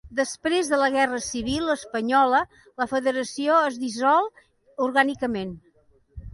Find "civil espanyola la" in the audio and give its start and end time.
1.25-2.89